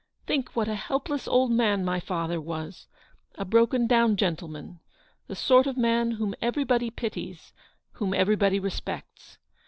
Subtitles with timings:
[0.25, 2.87] Think what a helpless old man my father was;
[3.35, 4.79] a broken down gentleman;
[5.27, 7.53] the sort of man whom every body pities,
[7.91, 9.37] whom everybody respects.